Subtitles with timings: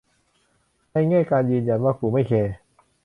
[0.91, 2.53] ในแง่การยืนยันว่ากูไม่แคร์